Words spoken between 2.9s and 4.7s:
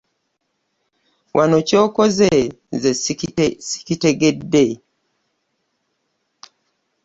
ssikitegedde.